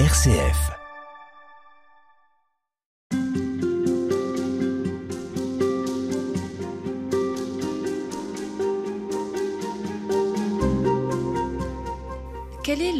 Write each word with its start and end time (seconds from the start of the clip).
RCF. 0.00 0.72
Quel 12.64 12.82
est 12.82 12.92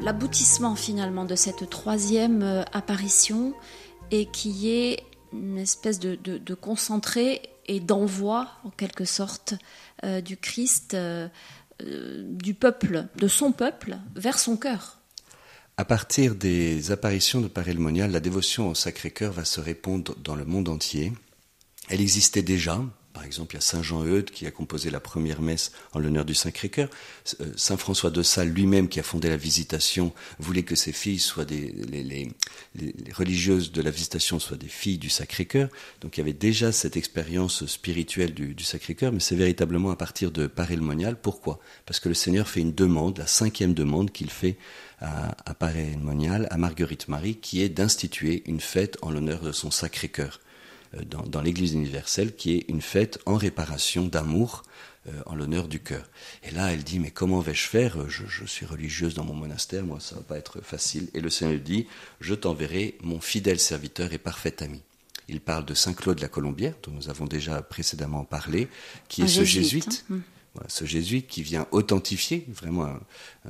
l'aboutissement 0.00 0.76
finalement 0.76 1.24
de 1.24 1.34
cette 1.34 1.68
troisième 1.68 2.44
euh, 2.44 2.62
apparition 2.72 3.54
et 4.12 4.26
qui 4.26 4.70
est 4.70 5.02
une 5.32 5.58
espèce 5.58 5.98
de, 5.98 6.54
concentré 6.54 7.42
et 7.66 7.80
d'envoi 7.80 8.50
en 8.62 8.70
quelque 8.70 9.04
sorte 9.04 9.54
euh, 10.04 10.20
du 10.20 10.36
Christ, 10.36 10.94
euh, 10.94 11.28
du 11.80 12.54
peuple, 12.54 13.06
de 13.16 13.26
son 13.26 13.50
peuple 13.50 13.96
vers 14.14 14.38
son 14.38 14.56
cœur? 14.56 15.00
À 15.76 15.84
partir 15.84 16.36
des 16.36 16.92
apparitions 16.92 17.40
de 17.40 17.48
Paray-le-Monial, 17.48 18.12
la 18.12 18.20
dévotion 18.20 18.68
au 18.68 18.76
Sacré-Cœur 18.76 19.32
va 19.32 19.44
se 19.44 19.60
répandre 19.60 20.14
dans 20.22 20.36
le 20.36 20.44
monde 20.44 20.68
entier. 20.68 21.12
Elle 21.88 22.00
existait 22.00 22.42
déjà, 22.42 22.80
par 23.14 23.24
exemple, 23.24 23.54
il 23.54 23.56
y 23.56 23.58
a 23.58 23.62
Saint 23.62 23.82
Jean 23.82 24.04
Eudes 24.04 24.30
qui 24.30 24.44
a 24.44 24.50
composé 24.50 24.90
la 24.90 24.98
première 24.98 25.40
messe 25.40 25.70
en 25.92 26.00
l'honneur 26.00 26.24
du 26.24 26.34
Sacré-Cœur. 26.34 26.90
Euh, 27.40 27.52
Saint 27.56 27.76
François 27.76 28.10
de 28.10 28.24
Sales 28.24 28.48
lui-même, 28.48 28.88
qui 28.88 28.98
a 28.98 29.04
fondé 29.04 29.28
la 29.28 29.36
Visitation, 29.36 30.12
voulait 30.40 30.64
que 30.64 30.74
ses 30.74 30.92
filles 30.92 31.20
soient 31.20 31.44
des 31.44 31.72
les, 31.92 32.32
religieuses 33.12 33.70
de 33.70 33.80
la 33.82 33.90
Visitation 33.90 34.40
soient 34.40 34.56
des 34.56 34.68
filles 34.68 34.98
du 34.98 35.10
Sacré-Cœur. 35.10 35.68
Donc 36.00 36.16
il 36.16 36.20
y 36.20 36.22
avait 36.22 36.32
déjà 36.32 36.72
cette 36.72 36.96
expérience 36.96 37.64
spirituelle 37.66 38.34
du, 38.34 38.64
Sacré-Cœur, 38.64 39.12
mais 39.12 39.20
c'est 39.20 39.36
véritablement 39.36 39.92
à 39.92 39.96
partir 39.96 40.32
de 40.32 40.48
Paray-le-Monial. 40.48 41.16
Pourquoi? 41.16 41.60
Parce 41.86 42.00
que 42.00 42.08
le 42.08 42.16
Seigneur 42.16 42.48
fait 42.48 42.60
une 42.60 42.74
demande, 42.74 43.18
la 43.18 43.28
cinquième 43.28 43.74
demande 43.74 44.10
qu'il 44.10 44.30
fait 44.30 44.56
à, 45.00 45.36
à 45.48 45.54
Paray-le-Monial, 45.54 46.48
à 46.50 46.56
Marguerite 46.56 47.06
Marie, 47.06 47.36
qui 47.36 47.62
est 47.62 47.68
d'instituer 47.68 48.42
une 48.46 48.60
fête 48.60 48.98
en 49.02 49.12
l'honneur 49.12 49.40
de 49.40 49.52
son 49.52 49.70
Sacré-Cœur. 49.70 50.40
Euh, 50.96 51.02
dans, 51.04 51.42
l'Église 51.42 51.72
universelle, 51.72 52.34
qui 52.34 52.56
est 52.56 52.64
une 52.68 52.80
fête 52.80 53.18
en 53.26 53.36
réparation 53.36 54.06
d'amour 54.06 54.62
euh, 55.08 55.12
en 55.26 55.34
l'honneur 55.34 55.68
du 55.68 55.80
cœur. 55.80 56.08
Et 56.42 56.50
là, 56.50 56.72
elle 56.72 56.82
dit, 56.82 56.98
mais 56.98 57.10
comment 57.10 57.40
vais-je 57.40 57.66
faire? 57.66 58.08
Je, 58.08 58.24
je, 58.26 58.44
suis 58.44 58.66
religieuse 58.66 59.14
dans 59.14 59.24
mon 59.24 59.34
monastère, 59.34 59.84
moi, 59.84 60.00
ça 60.00 60.16
va 60.16 60.22
pas 60.22 60.38
être 60.38 60.60
facile. 60.62 61.08
Et 61.14 61.20
le 61.20 61.30
Seigneur 61.30 61.60
dit, 61.60 61.86
je 62.20 62.34
t'enverrai 62.34 62.96
mon 63.02 63.20
fidèle 63.20 63.58
serviteur 63.58 64.12
et 64.12 64.18
parfait 64.18 64.62
ami. 64.62 64.82
Il 65.28 65.40
parle 65.40 65.64
de 65.64 65.74
Saint 65.74 65.94
Claude 65.94 66.20
la 66.20 66.28
Colombière, 66.28 66.74
dont 66.82 66.92
nous 66.92 67.08
avons 67.08 67.24
déjà 67.24 67.62
précédemment 67.62 68.24
parlé, 68.24 68.68
qui 69.08 69.22
est 69.22 69.28
ce 69.28 69.44
jésuite, 69.44 70.04
hein. 70.10 70.18
Voilà, 70.54 70.68
ce 70.68 70.84
jésuite 70.84 71.26
qui 71.26 71.42
vient 71.42 71.66
authentifier, 71.72 72.46
vraiment 72.48 72.84
un, 72.84 73.00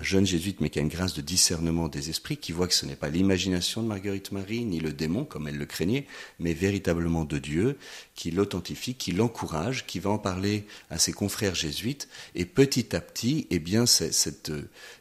jeune 0.00 0.24
jésuite, 0.24 0.60
mais 0.60 0.70
qui 0.70 0.78
a 0.78 0.83
une 0.83 0.88
grâce 0.88 1.12
de 1.12 1.20
discernement 1.20 1.88
des 1.88 2.08
esprits, 2.08 2.38
qui 2.38 2.52
voit 2.52 2.66
que 2.66 2.72
ce 2.72 2.86
n'est 2.86 2.97
pas 2.97 3.10
l'imagination 3.10 3.83
de 3.83 3.88
Marguerite 3.88 4.33
Marie, 4.33 4.64
ni 4.64 4.80
le 4.80 4.92
démon, 4.92 5.25
comme 5.27 5.47
elle 5.47 5.58
le 5.58 5.66
craignait, 5.66 6.06
mais 6.41 6.55
véritablement 6.55 7.25
de 7.25 7.36
Dieu, 7.38 7.77
qui 8.14 8.30
l'authentifie, 8.30 8.94
qui 8.94 9.12
l'encourage, 9.12 9.84
qui 9.84 9.98
va 9.98 10.10
en 10.10 10.19
parler 10.19 10.64
à 10.88 10.98
ses 10.98 11.12
confrères 11.12 11.55
jésuites, 11.55 12.08
et 12.34 12.47
petit 12.47 12.97
à 12.97 13.02
petit, 13.02 13.47
eh 13.50 13.58
bien, 13.58 13.84
cette, 13.84 14.52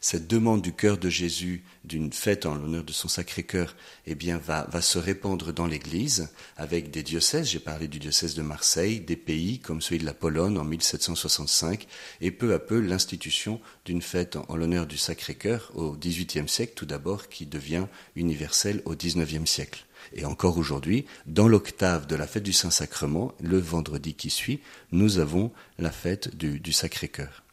cette 0.01 0.27
demande 0.27 0.61
du 0.61 0.73
cœur 0.73 0.97
de 0.97 1.09
Jésus 1.09 1.63
d'une 1.85 2.11
fête 2.11 2.45
en 2.45 2.55
l'honneur 2.55 2.83
de 2.83 2.91
son 2.91 3.07
Sacré-Cœur, 3.07 3.75
eh 4.07 4.15
bien, 4.15 4.37
va, 4.37 4.67
va 4.71 4.81
se 4.81 4.97
répandre 4.97 5.53
dans 5.53 5.67
l'Église 5.67 6.29
avec 6.57 6.91
des 6.91 7.03
diocèses. 7.03 7.49
J'ai 7.49 7.59
parlé 7.59 7.87
du 7.87 7.99
diocèse 7.99 8.35
de 8.35 8.41
Marseille, 8.41 8.99
des 8.99 9.15
pays 9.15 9.59
comme 9.59 9.81
celui 9.81 9.99
de 9.99 10.05
la 10.05 10.13
Pologne 10.13 10.57
en 10.57 10.63
1765, 10.63 11.87
et 12.21 12.31
peu 12.31 12.53
à 12.53 12.59
peu 12.59 12.79
l'institution 12.79 13.59
d'une 13.85 14.01
fête 14.01 14.35
en, 14.35 14.55
l'honneur 14.55 14.85
du 14.85 14.97
Sacré-Cœur 14.97 15.71
au 15.75 15.91
XVIIIe 15.91 16.49
siècle, 16.49 16.73
tout 16.75 16.85
d'abord, 16.85 17.29
qui 17.29 17.45
devient 17.45 17.87
universelle 18.15 18.81
au 18.85 18.95
XIXe 18.95 19.49
siècle. 19.49 19.85
Et 20.13 20.25
encore 20.25 20.57
aujourd'hui, 20.57 21.05
dans 21.25 21.47
l'octave 21.47 22.07
de 22.07 22.15
la 22.15 22.27
fête 22.27 22.43
du 22.43 22.53
Saint-Sacrement, 22.53 23.33
le 23.41 23.57
vendredi 23.57 24.13
qui 24.13 24.29
suit, 24.29 24.59
nous 24.91 25.19
avons 25.19 25.51
la 25.79 25.91
fête 25.91 26.35
du, 26.35 26.73
Sacré-Cœur. 26.73 27.43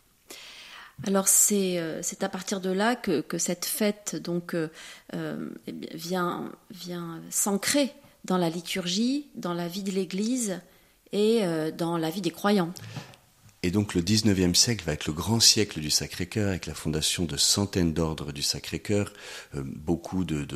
Alors 1.06 1.26
euh, 1.52 2.00
c'est 2.02 2.22
à 2.22 2.28
partir 2.28 2.60
de 2.60 2.70
là 2.70 2.94
que, 2.94 3.24
cette 3.38 3.64
fête 3.64 4.16
donc 4.16 4.54
euh, 4.54 4.68
euh, 5.14 5.48
eh 5.66 5.72
vient, 5.94 6.52
vient 6.70 7.22
s'ancrer 7.30 7.92
dans 8.26 8.36
la 8.36 8.50
liturgie, 8.50 9.28
dans 9.34 9.54
la 9.54 9.66
vie 9.66 9.82
de 9.82 9.92
l'Église 9.92 10.60
et 11.12 11.42
dans 11.76 11.96
la 11.96 12.08
vie 12.08 12.20
des 12.20 12.30
croyants. 12.30 12.72
Et 13.62 13.70
donc 13.70 13.94
le 13.94 14.00
19e 14.00 14.54
siècle 14.54 14.86
va 14.86 14.94
être 14.94 15.06
le 15.06 15.12
grand 15.12 15.38
siècle 15.38 15.80
du 15.80 15.90
Sacré-Cœur, 15.90 16.48
avec 16.48 16.64
la 16.64 16.72
fondation 16.72 17.26
de 17.26 17.36
centaines 17.36 17.92
d'ordres 17.92 18.32
du 18.32 18.40
Sacré-Cœur, 18.40 19.12
beaucoup 19.54 20.24
de, 20.24 20.46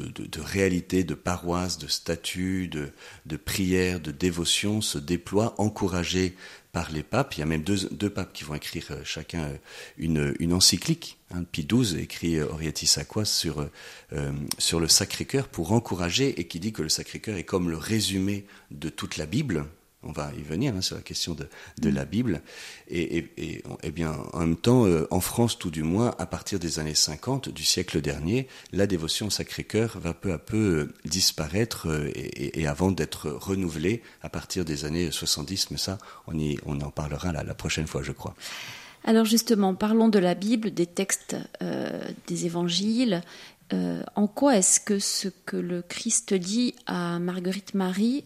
réalités, 0.40 1.04
de 1.04 1.12
paroisses, 1.12 1.76
de 1.76 1.86
statuts, 1.86 2.68
de, 2.68 3.36
prières, 3.36 4.00
de 4.00 4.10
dévotions 4.10 4.80
se 4.80 4.96
déploient, 4.96 5.54
encouragées 5.58 6.34
par 6.72 6.90
les 6.90 7.02
papes. 7.02 7.34
Il 7.34 7.40
y 7.40 7.42
a 7.42 7.46
même 7.46 7.62
deux, 7.62 8.10
papes 8.10 8.32
qui 8.32 8.42
vont 8.42 8.54
écrire 8.54 8.86
euh, 8.90 9.00
chacun 9.04 9.44
euh, 9.44 10.34
une, 10.40 10.52
encyclique. 10.52 11.18
Hein. 11.30 11.44
Pie 11.44 11.66
XII 11.70 12.00
écrit 12.00 12.36
euh, 12.36 12.48
Orietis 12.50 12.98
Aquas 12.98 13.26
sur 13.26 14.80
le 14.80 14.88
Sacré-Cœur 14.88 15.48
pour 15.48 15.72
encourager 15.72 16.40
et 16.40 16.48
qui 16.48 16.58
dit 16.58 16.72
que 16.72 16.82
le 16.82 16.88
Sacré-Cœur 16.88 17.36
est 17.36 17.44
comme 17.44 17.70
le 17.70 17.76
résumé 17.76 18.46
de 18.70 18.88
toute 18.88 19.18
la 19.18 19.26
Bible 19.26 19.66
on 20.04 20.12
va 20.12 20.30
y 20.38 20.42
venir 20.42 20.74
hein, 20.76 20.80
sur 20.80 20.96
la 20.96 21.02
question 21.02 21.34
de, 21.34 21.88
la 21.88 22.04
Bible. 22.04 22.42
Et, 22.88 23.30
eh 23.82 23.90
bien, 23.90 24.16
en 24.32 24.40
même 24.40 24.56
temps, 24.56 24.86
euh, 24.86 25.06
en 25.10 25.20
France, 25.20 25.58
tout 25.58 25.70
du 25.70 25.82
moins, 25.82 26.14
à 26.18 26.26
partir 26.26 26.58
des 26.58 26.78
années 26.78 26.94
50 26.94 27.48
du 27.48 27.64
siècle 27.64 28.00
dernier, 28.00 28.48
la 28.72 28.86
dévotion 28.86 29.26
au 29.26 29.30
Sacré-Cœur 29.30 29.98
va 29.98 30.14
peu 30.14 30.32
à 30.32 30.38
peu 30.38 30.56
euh, 30.56 30.94
disparaître 31.04 31.88
euh, 31.88 32.10
et, 32.14 32.66
avant 32.66 32.90
d'être 32.90 33.30
renouvelée 33.30 34.02
à 34.22 34.28
partir 34.28 34.64
des 34.64 34.84
années 34.84 35.10
70. 35.10 35.70
Mais 35.70 35.78
ça, 35.78 35.98
on 36.26 36.80
en 36.80 36.90
parlera 36.90 37.32
la, 37.32 37.42
la 37.42 37.54
prochaine 37.54 37.86
fois, 37.86 38.02
je 38.02 38.12
crois. 38.12 38.34
Alors 39.04 39.26
justement, 39.26 39.74
parlons 39.74 40.08
de 40.08 40.18
la 40.18 40.34
Bible, 40.34 40.72
des 40.72 40.86
textes 40.86 41.36
des 42.26 42.46
évangiles. 42.46 43.20
en 43.70 44.26
quoi 44.26 44.56
est-ce 44.56 44.80
que 44.80 44.98
ce 44.98 45.28
que 45.28 45.58
le 45.58 45.82
Christ 45.82 46.32
dit 46.32 46.74
à 46.86 47.18
Marguerite 47.18 47.74
Marie 47.74 48.24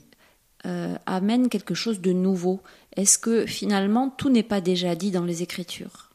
euh, 0.69 0.95
amène 1.07 1.49
quelque 1.49 1.75
chose 1.75 2.01
de 2.01 2.13
nouveau. 2.13 2.61
Est-ce 2.97 3.19
que 3.19 3.47
finalement 3.47 4.11
tout 4.11 4.29
n'est 4.29 4.43
pas 4.43 4.61
déjà 4.61 4.95
dit 4.95 5.11
dans 5.11 5.25
les 5.25 5.43
Écritures? 5.43 6.11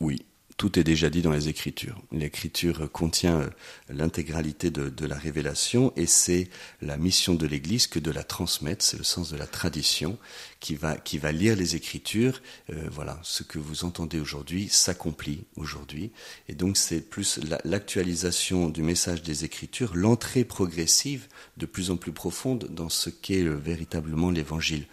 Oui, 0.00 0.24
tout 0.58 0.76
est 0.76 0.84
déjà 0.84 1.08
dit 1.08 1.22
dans 1.22 1.30
les 1.30 1.48
Écritures. 1.48 2.02
L'Écriture 2.10 2.90
contient 2.90 3.40
euh, 3.40 3.48
l'intégralité 3.88 4.70
de, 4.70 5.06
la 5.06 5.16
révélation 5.16 5.92
et 5.96 6.06
c'est 6.06 6.50
la 6.82 6.96
mission 6.96 7.34
de 7.34 7.46
l'Église 7.46 7.86
que 7.86 8.00
de 8.00 8.10
la 8.10 8.24
transmettre, 8.24 8.84
c'est 8.84 8.98
le 8.98 9.04
sens 9.04 9.30
de 9.30 9.36
la 9.36 9.46
tradition 9.46 10.18
qui 10.58 10.74
va, 10.74 10.98
lire 11.30 11.54
les 11.54 11.76
Écritures. 11.76 12.42
Euh, 12.70 12.88
voilà, 12.90 13.20
ce 13.22 13.44
que 13.44 13.60
vous 13.60 13.84
entendez 13.84 14.18
aujourd'hui 14.18 14.68
s'accomplit 14.68 15.44
aujourd'hui. 15.54 16.10
Et 16.48 16.54
donc 16.54 16.76
c'est 16.76 17.00
plus 17.00 17.38
l'actualisation 17.64 18.68
du 18.68 18.82
message 18.82 19.22
des 19.22 19.44
Écritures, 19.44 19.94
l'entrée 19.94 20.44
progressive 20.44 21.28
de 21.56 21.66
plus 21.66 21.92
en 21.92 21.96
plus 21.96 22.12
profonde 22.12 22.66
dans 22.68 22.88
ce 22.88 23.10
qu'est 23.10 23.44
véritablement 23.44 24.32
l'Évangile. 24.32 24.88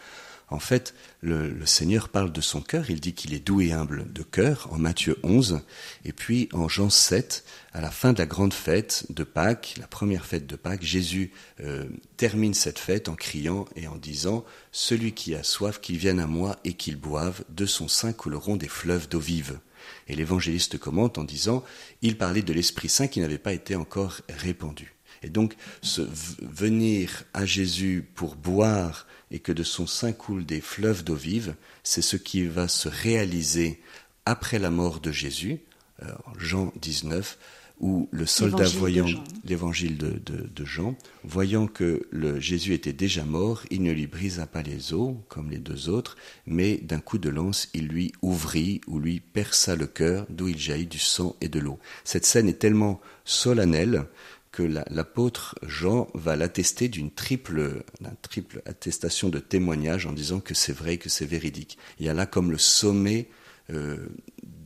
En 0.49 0.59
fait, 0.59 0.93
le, 1.21 1.65
Seigneur 1.65 2.09
parle 2.09 2.31
de 2.31 2.41
son 2.41 2.61
cœur, 2.61 2.89
il 2.89 2.99
dit 2.99 3.13
qu'il 3.13 3.33
est 3.33 3.39
doux 3.39 3.61
et 3.61 3.71
humble 3.71 4.11
de 4.13 4.21
cœur 4.21 4.67
en 4.71 4.77
Matthieu 4.77 5.17
11, 5.23 5.61
et 6.03 6.13
puis 6.13 6.49
en 6.53 6.69
Jean 6.69 6.91
7, 6.91 7.43
à 7.73 7.81
la 7.81 7.89
fin 7.89 8.13
de 8.13 8.19
la 8.19 8.27
grande 8.27 8.53
fête 8.53 9.05
de 9.09 9.23
Pâques, 9.23 9.75
la 9.79 9.87
première 9.87 10.25
fête 10.25 10.45
de 10.45 10.55
Pâques, 10.55 10.83
Jésus 10.83 11.31
euh, 11.61 11.85
termine 12.17 12.53
cette 12.53 12.79
fête 12.79 13.09
en 13.09 13.15
criant 13.15 13.65
et 13.75 13.87
en 13.87 13.95
disant 13.95 14.45
Celui 14.71 15.13
qui 15.13 15.33
a 15.33 15.43
soif, 15.43 15.81
qu'il 15.81 15.97
vienne 15.97 16.19
à 16.19 16.27
moi 16.27 16.57
et 16.63 16.73
qu'il 16.73 16.97
boive, 16.97 17.43
de 17.49 17.65
son 17.65 17.87
sein 17.87 18.13
couleront 18.13 18.55
des 18.55 18.67
fleuves 18.67 19.09
d'eau 19.09 19.19
vive. 19.19 19.59
Et 20.07 20.15
l'évangéliste 20.15 20.77
commente 20.77 21.17
en 21.17 21.23
disant 21.23 21.63
Il 22.01 22.17
parlait 22.17 22.43
de 22.43 22.53
l'Esprit 22.53 22.89
Saint 22.89 23.07
qui 23.07 23.19
n'avait 23.19 23.37
pas 23.37 23.53
été 23.53 23.75
encore 23.75 24.21
répandu. 24.29 24.94
Et 25.23 25.29
donc, 25.29 25.55
ce 25.81 26.01
venir 26.41 27.23
à 27.33 27.45
Jésus 27.45 28.07
pour 28.15 28.35
boire 28.35 29.07
et 29.31 29.39
que 29.39 29.51
de 29.51 29.63
son 29.63 29.87
sein 29.87 30.13
coulent 30.13 30.45
des 30.45 30.61
fleuves 30.61 31.03
d'eau 31.03 31.15
vive, 31.15 31.55
c'est 31.83 32.01
ce 32.01 32.17
qui 32.17 32.45
va 32.45 32.67
se 32.67 32.89
réaliser 32.89 33.81
après 34.25 34.59
la 34.59 34.69
mort 34.69 34.99
de 34.99 35.11
Jésus, 35.11 35.59
euh, 36.03 36.11
Jean 36.37 36.73
19, 36.81 37.37
où 37.79 38.07
le 38.11 38.25
soldat 38.25 38.65
voyant 38.65 39.05
l'évangile 39.43 39.97
de, 39.97 40.65
Jean, 40.65 40.95
voyant 41.23 41.67
que 41.67 42.07
le 42.09 42.39
Jésus 42.39 42.73
était 42.73 42.93
déjà 42.93 43.25
mort, 43.25 43.63
il 43.69 43.83
ne 43.83 43.91
lui 43.91 44.07
brisa 44.07 44.47
pas 44.47 44.61
les 44.61 44.93
os 44.93 45.15
comme 45.27 45.51
les 45.51 45.57
deux 45.57 45.89
autres, 45.89 46.15
mais 46.45 46.77
d'un 46.77 46.99
coup 46.99 47.17
de 47.17 47.29
lance, 47.29 47.69
il 47.73 47.87
lui 47.87 48.13
ouvrit 48.21 48.81
ou 48.87 48.99
lui 48.99 49.19
perça 49.19 49.75
le 49.75 49.87
cœur, 49.87 50.25
d'où 50.29 50.47
il 50.47 50.57
jaillit 50.57 50.87
du 50.87 50.99
sang 50.99 51.35
et 51.41 51.49
de 51.49 51.59
l'eau. 51.59 51.79
Cette 52.03 52.25
scène 52.25 52.47
est 52.47 52.59
tellement 52.59 53.01
solennelle 53.25 54.05
que 54.55 54.63
l'apôtre 54.63 55.55
Jean 55.67 56.07
va 56.13 56.37
l'attester 56.37 56.87
d'une 56.87 57.11
triple, 57.11 57.83
triple 58.21 58.61
attestation 58.65 59.27
de 59.27 59.39
témoignage 59.39 60.05
en 60.05 60.13
disant 60.13 60.39
que 60.39 60.53
c'est 60.53 60.71
vrai, 60.71 60.95
que 60.95 61.09
c'est 61.09 61.25
véridique. 61.25 61.77
Il 61.99 62.05
y 62.05 62.09
a 62.09 62.13
là 62.13 62.25
comme 62.25 62.51
le 62.51 62.57
sommet 62.57 63.27
euh, 63.69 64.07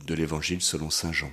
de 0.06 0.14
l'évangile 0.14 0.62
selon 0.62 0.90
Saint 0.90 1.12
Jean. 1.12 1.32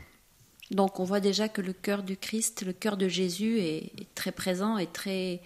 Donc 0.72 1.00
on 1.00 1.04
voit 1.04 1.20
déjà 1.20 1.48
que 1.50 1.62
le 1.62 1.72
cœur 1.72 2.02
du 2.02 2.18
Christ, 2.18 2.64
le 2.66 2.74
cœur 2.74 2.98
de 2.98 3.08
Jésus 3.08 3.60
est, 3.60 3.92
très 4.16 4.32
présent 4.32 4.80
et 4.80 4.88
très 4.88 5.40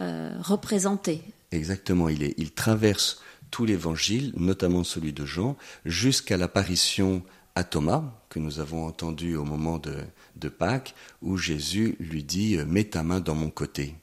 euh, 0.00 0.32
représenté. 0.38 1.20
Exactement, 1.50 2.08
il, 2.08 2.22
est, 2.22 2.34
il 2.38 2.52
traverse 2.52 3.20
tout 3.50 3.64
l'évangile, 3.64 4.32
notamment 4.36 4.84
celui 4.84 5.12
de 5.12 5.26
Jean, 5.26 5.56
jusqu'à 5.84 6.36
l'apparition 6.36 7.24
à 7.54 7.64
Thomas, 7.64 8.02
que 8.28 8.38
nous 8.38 8.60
avons 8.60 8.86
entendu 8.86 9.36
au 9.36 9.44
moment 9.44 9.78
de, 9.78 9.94
de 10.36 10.48
Pâques, 10.48 10.94
où 11.20 11.36
Jésus 11.36 11.96
lui 12.00 12.24
dit 12.24 12.56
euh, 12.56 12.64
Mets 12.64 12.84
ta 12.84 13.02
main 13.02 13.20
dans 13.20 13.34
mon 13.34 13.50
côté. 13.50 13.94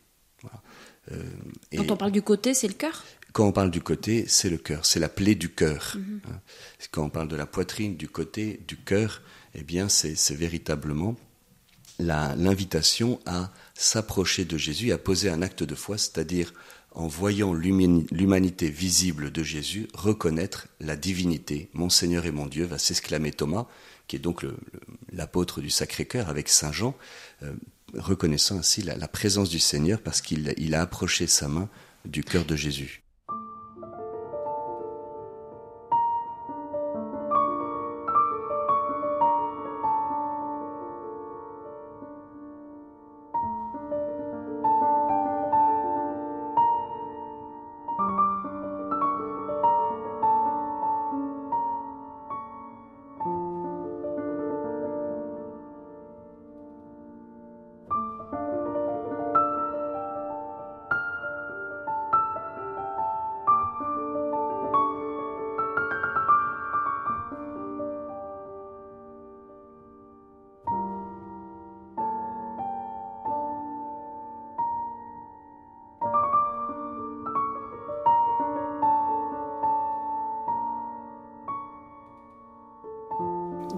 Euh, 1.12 1.24
Quand 1.76 1.92
on 1.92 1.98
parle 1.98 2.12
du 2.12 2.22
côté, 2.22 2.54
c'est 2.54 2.68
le 2.68 2.74
cœur? 2.74 3.04
Quand 3.34 3.48
on 3.48 3.52
parle 3.52 3.72
du 3.72 3.82
côté, 3.82 4.26
c'est 4.28 4.50
le 4.50 4.58
cœur, 4.58 4.86
c'est 4.86 5.00
la 5.00 5.10
plaie 5.10 5.36
du 5.36 5.50
cœur. 5.50 5.96
Mhm. 5.96 6.22
Hein. 6.30 6.40
Quand 6.92 7.04
on 7.04 7.10
parle 7.10 7.28
de 7.28 7.36
la 7.36 7.46
poitrine, 7.46 7.96
du 7.96 8.08
côté, 8.08 8.62
du 8.68 8.78
cœur, 8.78 9.22
eh 9.56 9.64
bien, 9.64 9.90
c'est 9.90 10.36
véritablement 10.36 11.16
l'invitation 12.00 13.20
à 13.26 13.52
s'approcher 13.74 14.46
de 14.46 14.58
Jésus, 14.58 14.92
à 14.92 14.98
poser 14.98 15.30
un 15.30 15.42
acte 15.42 15.64
de 15.64 15.76
foi, 15.76 15.98
c'est-à-dire 15.98 16.54
en 16.92 17.08
voyant 17.08 17.54
l'humanité 17.54 18.70
visible 18.70 19.32
de 19.32 19.44
Jésus, 19.44 19.88
reconnaître 19.94 20.68
la 20.80 20.96
divinité. 20.96 21.70
Mon 21.74 21.90
Seigneur 21.90 22.26
et 22.26 22.32
mon 22.32 22.48
Dieu, 22.48 22.66
va 22.66 22.78
s'exclamer 22.78 23.32
Thomas, 23.32 23.68
qui 24.08 24.16
est 24.16 24.20
donc 24.20 24.46
l'apôtre 25.12 25.62
du 25.62 25.70
Sacré-Cœur 25.70 26.30
avec 26.30 26.50
Saint 26.50 26.72
Jean, 26.72 26.96
euh, 27.44 27.54
reconnaissant 27.94 28.58
ainsi 28.58 28.82
la, 28.82 29.08
présence 29.08 29.50
du 29.50 29.60
Seigneur 29.60 30.02
parce 30.02 30.22
qu'il 30.22 30.76
a 30.76 30.82
approché 30.82 31.28
sa 31.28 31.48
main 31.48 31.70
du 32.06 32.24
cœur 32.24 32.46
de 32.46 32.56
Jésus. 32.56 33.04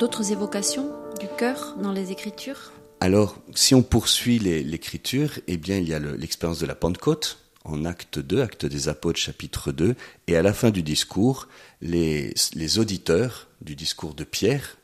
D'autres 0.01 0.31
évocations 0.31 0.91
du 1.19 1.27
cœur 1.37 1.75
dans 1.79 1.91
les 1.91 2.11
Écritures? 2.11 2.71
Alors, 3.01 3.37
si 3.53 3.75
on 3.75 3.83
poursuit 3.83 4.39
l'Écriture, 4.39 5.33
eh 5.45 5.57
bien, 5.57 5.77
il 5.77 5.87
y 5.87 5.93
a 5.93 5.99
l'expérience 5.99 6.57
de 6.57 6.65
la 6.65 6.73
Pentecôte 6.73 7.37
en 7.65 7.85
acte 7.85 8.17
2, 8.17 8.41
acte 8.41 8.65
des 8.65 8.89
apôtres, 8.89 9.19
chapitre 9.19 9.71
2, 9.71 9.93
et 10.25 10.35
à 10.35 10.41
la 10.41 10.53
fin 10.53 10.71
du 10.71 10.81
discours, 10.81 11.47
les, 11.81 12.33
auditeurs 12.79 13.47
du 13.61 13.75
discours 13.75 14.15
de 14.15 14.23
Pierre 14.23 14.77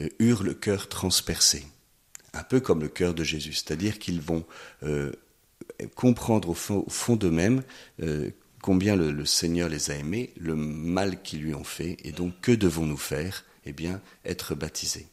euh, 0.00 0.08
eurent 0.18 0.42
le 0.42 0.52
cœur 0.52 0.90
transpercé, 0.90 1.64
un 2.34 2.42
peu 2.42 2.60
comme 2.60 2.82
le 2.82 2.88
cœur 2.88 3.14
de 3.14 3.24
Jésus, 3.24 3.54
c'est-à-dire 3.54 3.98
qu'ils 3.98 4.20
vont 4.20 4.44
euh, 4.82 5.12
comprendre 5.94 6.50
au 6.50 6.54
fond, 6.54 7.16
d'eux-mêmes 7.16 7.62
euh, 8.02 8.28
combien 8.62 8.96
le, 8.96 9.24
Seigneur 9.24 9.68
les 9.68 9.90
a 9.90 9.94
aimés, 9.94 10.32
le 10.36 10.54
mal 10.54 11.22
qu'ils 11.22 11.42
lui 11.42 11.54
ont 11.54 11.64
fait, 11.64 11.96
et 12.04 12.12
donc 12.12 12.40
que 12.40 12.52
devons-nous 12.52 12.96
faire? 12.96 13.44
Eh 13.64 13.72
bien, 13.72 14.00
être 14.24 14.54
baptisé. 14.54 15.06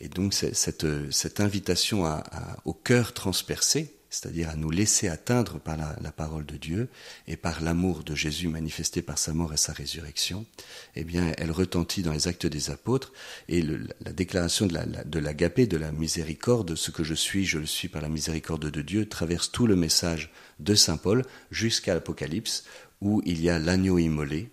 Et 0.00 0.08
donc 0.08 0.34
cette, 0.34 0.86
cette 1.10 1.40
invitation 1.40 2.04
à, 2.04 2.24
au 2.64 2.74
cœur 2.74 3.14
transpercé, 3.14 3.94
c'est-à-dire 4.16 4.48
à 4.48 4.56
nous 4.56 4.70
laisser 4.70 5.08
atteindre 5.08 5.58
par 5.58 5.76
la, 5.76 6.12
parole 6.12 6.46
de 6.46 6.56
Dieu 6.56 6.88
et 7.28 7.36
par 7.36 7.62
l'amour 7.62 8.02
de 8.02 8.14
Jésus 8.14 8.48
manifesté 8.48 9.02
par 9.02 9.18
sa 9.18 9.34
mort 9.34 9.52
et 9.52 9.58
sa 9.58 9.74
résurrection, 9.74 10.46
eh 10.94 11.04
bien, 11.04 11.32
elle 11.36 11.50
retentit 11.50 12.02
dans 12.02 12.12
les 12.12 12.26
actes 12.26 12.46
des 12.46 12.70
apôtres 12.70 13.12
et 13.50 13.62
la 13.62 14.12
déclaration 14.12 14.66
de, 14.66 14.72
la, 14.72 14.86
de 14.86 15.18
l'agapé, 15.18 15.66
de 15.66 15.76
la 15.76 15.92
miséricorde, 15.92 16.76
ce 16.76 16.90
que 16.90 17.04
je 17.04 17.12
suis, 17.12 17.44
je 17.44 17.58
le 17.58 17.66
suis 17.66 17.88
par 17.88 18.00
la 18.00 18.08
miséricorde 18.08 18.70
de 18.70 18.82
Dieu, 18.82 19.06
traverse 19.06 19.52
tout 19.52 19.66
le 19.66 19.76
message 19.76 20.32
de 20.60 20.74
Saint 20.74 20.96
Paul 20.96 21.22
jusqu'à 21.50 21.92
l'Apocalypse 21.92 22.64
où 23.02 23.20
il 23.26 23.42
y 23.42 23.50
a 23.50 23.58
l'agneau 23.58 23.98
immolé, 23.98 24.48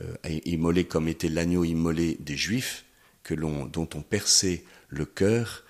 euh, 0.00 0.14
immolé 0.46 0.84
comme 0.84 1.08
était 1.08 1.28
l'agneau 1.28 1.64
immolé 1.64 2.16
des 2.20 2.36
Juifs, 2.38 2.86
dont 3.30 3.88
on 3.94 4.00
perçait 4.00 4.64
le 4.88 5.04
cœur 5.04 5.64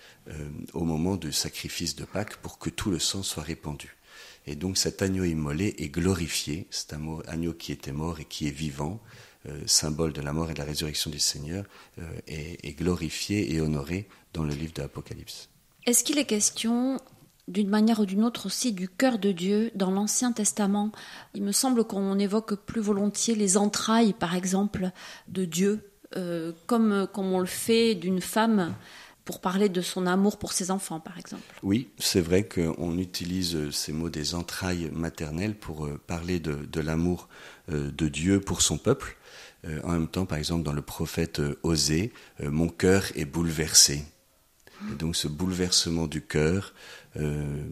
au 0.75 0.85
moment 0.85 1.17
du 1.17 1.33
sacrifice 1.33 1.97
de 1.97 2.05
Pâques 2.05 2.37
pour 2.37 2.59
que 2.59 2.71
tout 2.71 2.91
le 2.91 2.99
sang 2.99 3.23
soit 3.23 3.43
répandu. 3.43 3.97
Et 4.47 4.57
donc 4.57 4.79
cet 4.79 5.03
agneau 5.03 5.25
immolé 5.25 5.75
est 5.79 5.89
glorifié, 5.89 6.67
c'est 6.71 6.93
un 6.95 7.01
agneau 7.27 7.53
qui 7.53 7.73
était 7.73 7.93
mort 7.93 8.21
et 8.21 8.25
qui 8.25 8.49
est 8.49 8.53
vivant, 8.53 9.01
euh, 9.47 9.61
symbole 9.67 10.13
de 10.13 10.21
la 10.21 10.33
mort 10.33 10.51
et 10.51 10.55
de 10.55 10.59
la 10.59 10.65
résurrection 10.65 11.11
du 11.11 11.19
Seigneur, 11.19 11.65
est, 12.27 12.65
est 12.65 12.73
glorifié 12.73 13.55
et 13.55 13.61
honoré 13.61 14.09
dans 14.33 14.45
le 14.45 14.55
livre 14.55 14.73
de 14.73 14.83
l'Apocalypse. 14.83 15.49
Est-ce 15.87 16.05
qu'il 16.05 16.19
est 16.19 16.25
question 16.25 16.99
d'une 17.47 17.69
manière 17.69 18.01
ou 18.01 18.07
d'une 18.07 18.25
autre 18.25 18.47
aussi 18.47 18.73
du 18.73 18.89
cœur 18.89 19.19
de 19.19 19.33
Dieu 19.33 19.71
dans 19.75 19.91
l'Ancien 19.91 20.33
Testament? 20.33 20.93
Il 21.35 21.43
me 21.43 21.53
semble 21.53 21.85
qu'on 21.85 22.19
évoque 22.19 22.55
plus 22.55 22.81
volontiers 22.81 23.35
les 23.35 23.57
entrailles, 23.57 24.13
par 24.13 24.35
exemple, 24.35 24.91
de 25.29 25.45
Dieu, 25.45 25.91
euh, 26.17 26.53
comme, 26.67 27.07
comme 27.13 27.33
on 27.33 27.41
le 27.41 27.47
fait 27.47 27.95
d'une 27.95 28.21
femme 28.21 28.75
pour 29.29 29.43
parler 29.43 29.69
de 29.69 29.83
son 29.83 30.07
amour 30.07 30.39
pour 30.39 30.55
ses 30.55 30.71
enfants, 30.71 31.01
par 31.01 31.19
exemple. 31.19 31.43
Oui, 31.63 31.91
c'est 31.99 32.23
vrai 32.23 32.49
qu'on 32.49 32.97
utilise 32.97 33.71
ces 33.73 33.93
mots 33.93 34.09
des 34.09 34.35
entrailles 34.35 34.89
maternelles 34.91 35.55
pour 35.55 35.85
euh, 35.85 36.01
parler 36.07 36.41
de, 36.41 36.81
l'amour 36.81 37.29
euh, 37.71 37.91
de 37.91 38.09
Dieu 38.09 38.41
pour 38.41 38.63
son 38.63 38.79
peuple. 38.79 39.19
En 39.85 39.91
même 39.91 40.09
temps, 40.09 40.25
par 40.25 40.39
exemple, 40.39 40.63
dans 40.63 40.73
le 40.73 40.83
prophète 40.83 41.43
Osée, 41.65 42.13
mon 42.41 42.69
cœur 42.69 43.05
est 43.17 43.25
bouleversé. 43.27 44.05
Et 44.91 44.95
donc 44.95 45.17
ce 45.17 45.27
bouleversement 45.29 46.07
du 46.07 46.23
cœur, 46.23 46.73
euh, 47.17 47.65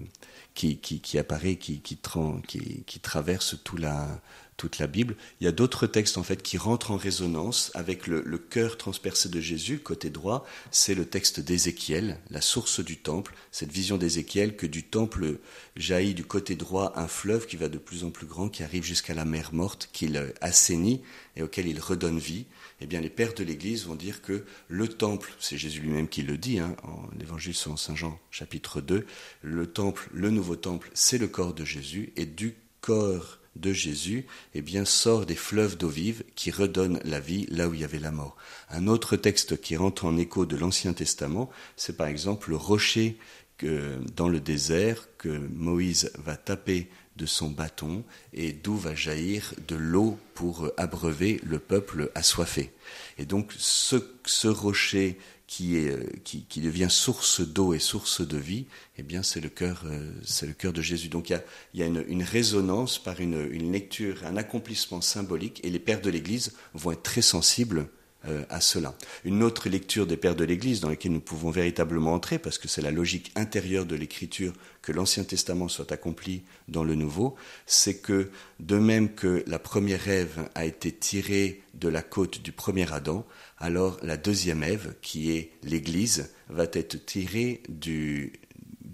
qui, 0.55 1.19
apparaît, 1.19 1.57
qui, 1.57 3.01
traverse 3.03 3.57
tout 3.63 3.77
la, 3.77 4.21
toute 4.57 4.79
la 4.79 4.87
Bible. 4.87 5.17
Il 5.41 5.45
y 5.45 5.49
a 5.49 5.53
d'autres 5.53 5.87
textes 5.87 6.19
en 6.19 6.23
fait 6.23 6.43
qui 6.43 6.59
rentrent 6.59 6.91
en 6.91 6.97
résonance 6.97 7.71
avec 7.75 8.07
le, 8.07 8.23
cœur 8.39 8.77
transpercé 8.77 9.29
de 9.29 9.41
Jésus, 9.41 9.79
côté 9.79 10.11
droit. 10.11 10.47
C'est 10.71 10.95
le 10.95 11.05
texte 11.05 11.41
d'Ézéchiel, 11.41 12.19
la 12.31 12.41
source 12.41 12.81
du 12.81 12.97
temple. 12.97 13.35
Cette 13.51 13.73
vision 13.73 13.99
d'Ézéchiel 13.99 14.57
que 14.57 14.67
du 14.67 14.83
temple 14.83 15.39
jaillit 15.77 16.15
du 16.15 16.25
côté 16.25 16.55
droit 16.55 16.93
un 16.97 17.09
fleuve 17.09 17.47
qui 17.47 17.57
va 17.57 17.69
de 17.69 17.79
plus 17.79 18.05
en 18.05 18.11
plus 18.11 18.27
grand, 18.27 18.49
qui 18.49 18.63
arrive 18.63 18.85
jusqu'à 18.85 19.15
la 19.15 19.25
mer 19.25 19.53
morte, 19.53 19.89
qu'il 19.93 20.33
assainit 20.41 21.03
et 21.37 21.43
auquel 21.43 21.67
il 21.67 21.81
redonne 21.81 22.19
vie 22.19 22.47
eh 22.81 22.87
bien 22.87 23.01
les 23.01 23.11
pères 23.11 23.35
de 23.35 23.45
l'Église 23.45 23.87
vont 23.87 23.95
dire 23.95 24.23
que 24.23 24.45
le 24.69 24.89
temple, 24.89 25.33
c'est 25.39 25.57
Jésus 25.57 25.81
lui-même 25.81 26.09
qui 26.09 26.23
le 26.23 26.37
dit, 26.37 26.59
hein, 26.59 26.77
en 26.83 27.09
l'évangile 27.19 27.55
selon 27.55 27.77
Saint 27.77 27.95
Jean 27.95 28.19
chapitre 28.31 28.81
2, 28.81 29.07
le 29.43 29.67
temple, 29.67 30.09
le 30.13 30.31
nouveau 30.31 30.57
temple, 30.57 30.91
c'est 30.95 31.19
le 31.19 31.29
corps 31.29 31.55
de 31.55 31.65
Jésus, 31.65 32.13
et 32.17 32.27
du 32.27 32.55
corps 32.81 33.39
de 33.61 33.73
Jésus, 33.73 34.27
eh 34.55 34.63
bien, 34.63 34.85
sort 34.85 35.27
des 35.27 35.35
fleuves 35.35 35.77
d'eau 35.77 35.89
vive 35.89 36.25
qui 36.35 36.51
redonnent 36.51 37.01
la 37.05 37.21
vie 37.21 37.47
là 37.51 37.69
où 37.69 37.75
il 37.75 37.81
y 37.81 37.85
avait 37.85 37.99
la 37.99 38.11
mort. 38.11 38.37
Un 38.71 38.87
autre 38.87 39.17
texte 39.17 39.61
qui 39.61 39.77
rentre 39.77 40.05
en 40.05 40.17
écho 40.17 40.47
de 40.47 40.57
l'Ancien 40.57 40.93
Testament, 40.93 41.51
c'est 41.77 41.97
par 41.97 42.07
exemple 42.07 42.51
le 42.51 42.57
rocher 42.57 43.19
que, 43.59 43.99
dans 44.15 44.29
le 44.29 44.41
désert 44.41 45.09
que 45.19 45.29
Moïse 45.29 46.11
va 46.19 46.37
taper 46.37 46.89
de 47.17 47.27
son 47.27 47.51
bâton 47.51 48.05
et 48.33 48.53
d'où 48.53 48.77
va 48.77 48.95
jaillir 48.95 49.55
de 49.67 49.77
l'eau 49.77 50.19
pour 50.35 50.71
abreuver 50.77 51.41
le 51.45 51.59
peuple 51.59 52.11
assoiffé. 52.15 52.73
Et 53.19 53.25
donc 53.25 53.53
ce, 53.57 53.97
ce 54.25 54.49
rocher 54.49 55.19
qui, 55.47 55.77
est, 55.77 55.91
euh, 55.91 56.05
qui, 56.25 56.45
qui 56.45 56.61
devient 56.61 56.89
source 56.91 57.41
d'eau 57.41 57.73
et 57.73 57.79
source 57.79 58.27
de 58.27 58.37
vie, 58.37 58.67
eh 58.99 59.03
bien 59.03 59.23
c'est 59.23 59.41
le 59.41 59.49
cœur, 59.49 59.83
euh, 59.87 60.13
c'est 60.25 60.47
le 60.47 60.53
cœur 60.53 60.73
de 60.73 60.83
Jésus. 60.83 61.09
Donc 61.09 61.31
il 61.31 61.33
y 61.33 61.37
a, 61.37 61.45
il 61.75 61.81
y 61.81 61.83
a 61.83 61.87
une, 61.87 62.05
une, 62.09 62.23
résonance 62.23 62.99
par 62.99 63.21
une, 63.21 63.49
une 63.51 63.73
lecture, 63.73 64.25
un 64.25 64.37
accomplissement 64.37 65.01
symbolique, 65.01 65.61
et 65.65 65.71
les 65.71 65.79
pères 65.79 66.01
de 66.01 66.11
l'Église 66.11 66.53
vont 66.75 66.93
être 66.93 67.03
très 67.03 67.23
sensibles 67.23 67.89
euh, 68.29 68.45
à 68.49 68.61
cela. 68.61 68.95
Une 69.25 69.43
autre 69.43 69.69
lecture 69.69 70.07
des 70.07 70.17
pères 70.17 70.37
de 70.37 70.45
l'Église 70.45 70.81
dans 70.81 70.89
laquelle 70.89 71.13
nous 71.13 71.21
pouvons 71.21 71.51
véritablement 71.51 72.15
entrer, 72.15 72.39
parce 72.39 72.59
que 72.59 72.69
c'est 72.69 72.83
la 72.83 72.91
logique 72.91 73.33
intérieure 73.35 73.87
de 73.87 73.97
l'Écriture 73.97 74.53
que 74.83 74.93
l'Ancien 74.93 75.25
Testament 75.25 75.69
soit 75.69 75.93
accompli 75.93 76.43
dans 76.69 76.85
le 76.85 76.95
Nouveau, 76.95 77.35
c'est 77.67 77.99
que 77.99 78.31
de 78.61 78.79
même 78.79 79.15
que 79.15 79.43
la 79.47 79.59
première 79.59 80.09
Ève 80.09 80.49
a 80.55 80.65
été 80.65 80.93
tirée 80.93 81.63
de 81.75 81.89
la 81.89 82.03
côte 82.03 82.43
du 82.43 82.53
premier 82.53 82.91
Adam, 82.93 83.27
alors 83.59 83.99
la 84.03 84.17
deuxième 84.17 84.63
Ève, 84.63 84.95
qui 85.03 85.33
est 85.33 85.51
l'Église, 85.63 86.31
va 86.49 86.65
être 86.73 87.05
tirée 87.05 87.63
du, 87.69 88.33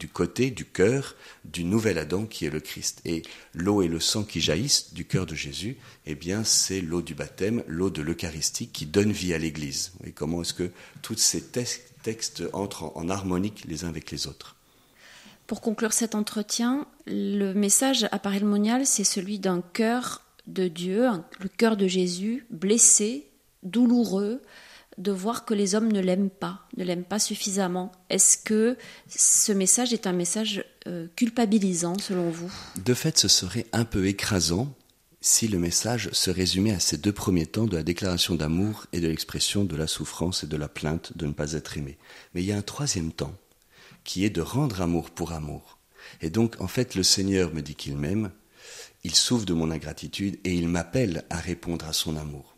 du 0.03 0.09
côté, 0.09 0.51
du 0.51 0.65
cœur 0.65 1.15
du 1.45 1.63
nouvel 1.63 1.97
Adam 1.97 2.27
qui 2.27 2.45
est 2.45 2.51
le 2.51 2.59
Christ. 2.59 3.01
Et 3.05 3.23
l'eau 3.55 3.83
et 3.83 3.87
le 3.87 4.01
sang 4.01 4.25
qui 4.25 4.41
jaillissent 4.41 4.93
du 4.95 5.05
cœur 5.05 5.27
de 5.27 5.37
Jésus, 5.37 5.77
eh 6.07 6.17
bien, 6.17 6.43
c'est 6.43 6.81
l'eau 6.81 7.03
du 7.03 7.15
baptême, 7.15 7.63
l'eau 7.69 7.89
de 7.89 8.03
l'Eucharistie 8.03 8.67
qui 8.67 8.85
donne 8.85 9.13
vie 9.13 9.33
à 9.33 9.39
l'Église. 9.39 9.93
Et 10.03 10.11
comment 10.11 10.43
est-ce 10.43 10.55
que 10.55 10.73
tous 11.03 11.19
ces 11.19 11.41
textes 12.03 12.43
entrent 12.53 12.91
en 12.97 13.09
harmonique 13.09 13.63
les 13.69 13.85
uns 13.85 13.91
avec 13.91 14.11
les 14.11 14.27
autres? 14.27 14.57
Pour 15.47 15.61
conclure 15.61 15.93
cet 15.93 16.17
entretien, 16.17 16.89
le 17.07 17.53
message 17.53 18.09
à 18.11 18.41
Monial, 18.41 18.85
c'est 18.85 19.05
celui 19.05 19.39
d'un 19.39 19.61
cœur 19.61 20.23
de 20.49 20.67
Dieu, 20.67 21.11
le 21.39 21.49
cœur 21.49 21.77
de 21.77 21.87
Jésus, 21.87 22.45
blessé, 22.51 23.29
douloureux, 23.63 24.43
de 24.99 25.13
voir 25.13 25.45
que 25.45 25.55
les 25.55 25.75
hommes 25.75 25.91
ne 25.91 26.01
l'aiment 26.01 26.31
pas, 26.31 26.67
ne 26.77 26.85
l'aiment 26.85 27.05
pas 27.05 27.19
suffisamment. 27.19 27.93
Est-ce 28.11 28.39
que 28.39 28.77
ce 29.09 29.53
message 29.53 29.93
est 29.93 30.07
un 30.07 30.13
message 30.13 30.65
euh, 30.87 31.07
culpabilisant 31.17 31.99
selon 31.99 32.31
vous? 32.31 32.53
De 32.85 32.95
fait, 32.95 33.19
ce 33.19 33.29
serait 33.29 33.67
un 33.73 33.85
peu 33.85 34.07
écrasant 34.07 34.75
si 35.21 35.47
le 35.47 35.59
message 35.59 36.11
se 36.13 36.31
résumait 36.31 36.73
à 36.75 36.81
ces 36.81 36.99
deux 36.99 37.13
premiers 37.13 37.47
temps 37.47 37.67
de 37.67 37.77
la 37.77 37.85
déclaration 37.85 38.35
d'amour 38.35 38.87
et 38.93 39.01
de 39.01 39.07
l'expression 39.07 39.65
de 39.65 39.77
la 39.77 39.87
souffrance 39.87 40.43
et 40.43 40.49
de 40.49 40.57
la 40.57 40.69
plainte 40.69 41.17
de 41.17 41.27
ne 41.27 41.33
pas 41.33 41.53
être 41.53 41.79
aimé. 41.79 41.97
Mais 42.35 42.43
il 42.43 42.47
y 42.47 42.53
a 42.53 42.57
un 42.57 42.63
troisième 42.63 43.13
temps 43.13 43.35
qui 44.03 44.25
est 44.25 44.31
de 44.31 44.41
rendre 44.41 44.83
amour 44.83 45.11
pour 45.11 45.33
amour. 45.33 45.79
Et 46.21 46.31
donc, 46.31 46.61
en 46.61 46.67
fait, 46.67 46.97
le 46.97 47.05
Seigneur 47.05 47.55
me 47.55 47.63
dit 47.63 47.77
qu'il 47.77 47.97
m'aime, 47.97 48.33
il 49.05 49.15
souffre 49.15 49.47
de 49.47 49.55
mon 49.55 49.71
ingratitude 49.71 50.39
et 50.43 50.53
il 50.55 50.69
m'appelle 50.69 51.25
à 51.31 51.37
répondre 51.37 51.87
à 51.87 51.93
son 51.93 52.17
amour 52.17 52.52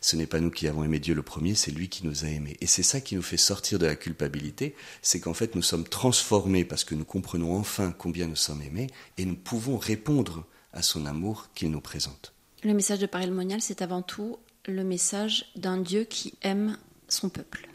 ce 0.00 0.16
n'est 0.16 0.26
pas 0.26 0.40
nous 0.40 0.50
qui 0.50 0.68
avons 0.68 0.84
aimé 0.84 0.98
Dieu 0.98 1.14
le 1.14 1.22
premier, 1.22 1.54
c'est 1.54 1.70
lui 1.70 1.88
qui 1.88 2.06
nous 2.06 2.24
a 2.24 2.28
aimés. 2.28 2.56
Et 2.60 2.66
c'est 2.66 2.82
ça 2.82 3.00
qui 3.00 3.16
nous 3.16 3.22
fait 3.22 3.36
sortir 3.36 3.78
de 3.78 3.86
la 3.86 3.96
culpabilité, 3.96 4.74
c'est 5.02 5.20
qu'en 5.20 5.34
fait 5.34 5.54
nous 5.54 5.62
sommes 5.62 5.84
transformés 5.84 6.64
parce 6.64 6.84
que 6.84 6.94
nous 6.94 7.04
comprenons 7.04 7.56
enfin 7.56 7.94
combien 7.96 8.26
nous 8.26 8.36
sommes 8.36 8.62
aimés 8.62 8.88
et 9.18 9.24
nous 9.24 9.36
pouvons 9.36 9.76
répondre 9.78 10.44
à 10.72 10.82
son 10.82 11.06
amour 11.06 11.48
qu'il 11.54 11.70
nous 11.70 11.80
présente. 11.80 12.34
Le 12.62 12.74
message 12.74 12.98
de 12.98 13.06
Paris 13.06 13.30
Monial, 13.30 13.60
c'est 13.60 13.82
avant 13.82 14.02
tout 14.02 14.38
le 14.66 14.84
message 14.84 15.46
d'un 15.56 15.78
Dieu 15.78 16.04
qui 16.04 16.34
aime 16.42 16.76
son 17.08 17.28
peuple. 17.28 17.68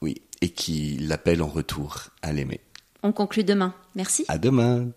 Oui, 0.00 0.20
et 0.40 0.50
qui 0.50 0.98
l'appelle 0.98 1.42
en 1.42 1.48
retour 1.48 2.10
à 2.22 2.32
l'aimer. 2.32 2.60
On 3.02 3.12
conclut 3.12 3.44
demain. 3.44 3.74
Merci. 3.94 4.24
À 4.28 4.38
demain. 4.38 4.90